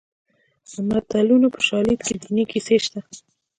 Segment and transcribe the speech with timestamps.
[0.69, 2.99] د متلونو په شالید کې دیني کیسې شته